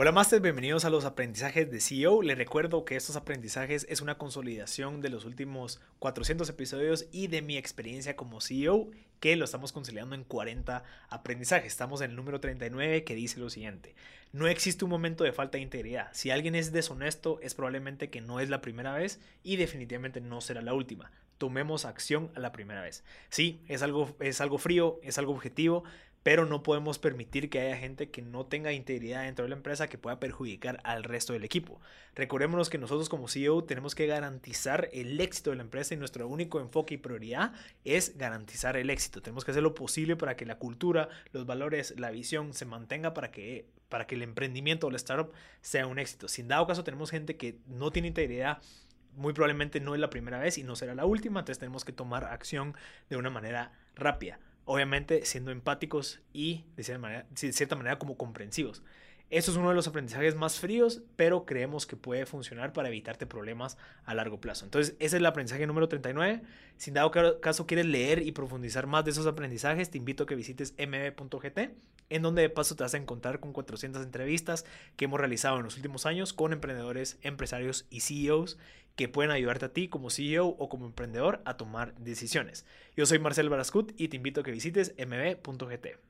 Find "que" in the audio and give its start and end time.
2.84-2.94, 9.18-9.34, 13.02-13.16, 18.08-18.20, 27.48-27.58, 28.10-28.20, 29.88-29.96, 32.68-32.76, 33.94-34.06, 39.46-39.52, 40.36-40.44, 43.30-43.64, 44.06-44.16, 47.38-47.56, 51.86-51.92, 61.84-61.96, 70.26-70.34, 74.96-75.04, 78.96-79.08, 84.44-84.52